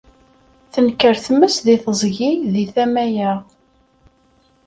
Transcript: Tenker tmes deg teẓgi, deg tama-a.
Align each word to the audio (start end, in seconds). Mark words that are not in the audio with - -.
Tenker 0.73 1.15
tmes 1.25 1.55
deg 1.65 1.79
teẓgi, 1.83 2.31
deg 2.53 2.67
tama-a. 2.75 3.33